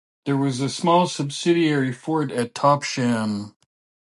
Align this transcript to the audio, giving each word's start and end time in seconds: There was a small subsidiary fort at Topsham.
There 0.25 0.35
was 0.35 0.61
a 0.61 0.67
small 0.67 1.05
subsidiary 1.05 1.93
fort 1.93 2.31
at 2.31 2.55
Topsham. 2.55 3.55